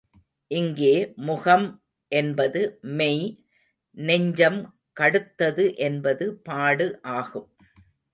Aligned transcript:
இங்கே 0.51 0.93
முகம் 1.25 1.65
என்பது 2.11 2.61
மெய் 2.91 3.21
நெஞ்சம் 3.97 4.57
கடுத்தது 4.97 5.65
என்பது 5.79 6.27
பாடு 6.43 6.87
ஆகும். 7.11 7.47